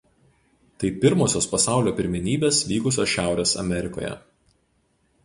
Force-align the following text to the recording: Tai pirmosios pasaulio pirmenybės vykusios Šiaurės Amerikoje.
Tai 0.83 0.89
pirmosios 1.03 1.47
pasaulio 1.51 1.93
pirmenybės 1.99 2.63
vykusios 2.71 3.13
Šiaurės 3.13 3.55
Amerikoje. 3.65 4.11